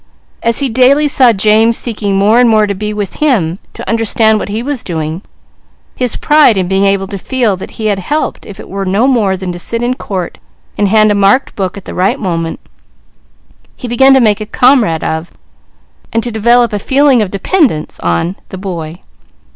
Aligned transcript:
As 0.41 0.61
he 0.61 0.67
daily 0.67 1.07
saw 1.07 1.31
James 1.31 1.77
seeking 1.77 2.17
more 2.17 2.39
and 2.39 2.49
more 2.49 2.65
to 2.65 2.73
be 2.73 2.91
with 2.91 3.17
him, 3.17 3.59
to 3.75 3.87
understand 3.87 4.39
what 4.39 4.49
he 4.49 4.63
was 4.63 4.81
doing, 4.83 5.21
his 5.95 6.15
pride 6.15 6.57
in 6.57 6.67
being 6.67 6.85
able 6.85 7.05
to 7.05 7.19
feel 7.19 7.55
that 7.57 7.77
he 7.77 7.85
had 7.85 7.99
helped 7.99 8.43
if 8.47 8.59
it 8.59 8.67
were 8.67 8.83
no 8.83 9.05
more 9.05 9.37
than 9.37 9.51
to 9.51 9.59
sit 9.59 9.83
in 9.83 9.93
court 9.93 10.39
and 10.75 10.87
hand 10.87 11.11
a 11.11 11.13
marked 11.13 11.55
book 11.55 11.77
at 11.77 11.85
the 11.85 11.93
right 11.93 12.17
moment, 12.19 12.59
he 13.75 13.87
began 13.87 14.15
to 14.15 14.19
make 14.19 14.41
a 14.41 14.47
comrade 14.47 15.03
of, 15.03 15.31
and 16.11 16.23
to 16.23 16.31
develop 16.31 16.73
a 16.73 16.79
feeling 16.79 17.21
of 17.21 17.29
dependence 17.29 17.99
on, 17.99 18.35
the 18.49 18.57
boy. 18.57 19.01